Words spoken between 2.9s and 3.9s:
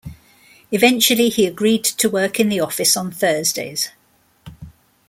on Thursdays.